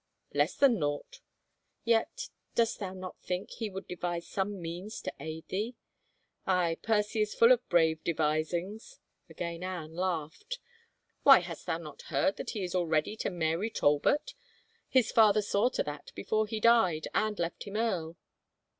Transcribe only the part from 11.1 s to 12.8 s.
Why hast thou not heard that he is